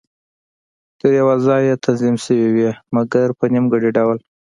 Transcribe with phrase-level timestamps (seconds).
[0.99, 4.17] تر یوه ځایه تنظیم شوې وې، مګر په نیمګړي ډول.